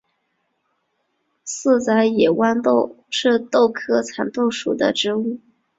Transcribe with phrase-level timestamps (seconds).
[1.45, 5.39] 四籽野豌豆是豆科蚕豆属的植物。